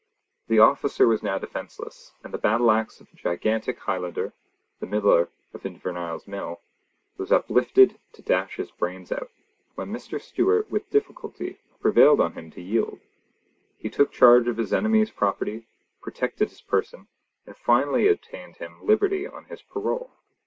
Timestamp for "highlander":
3.81-4.33